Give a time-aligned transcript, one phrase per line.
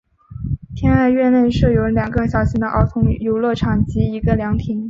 [0.75, 4.79] 天爱苑内设有两个小型的儿童游乐场及一个凉亭。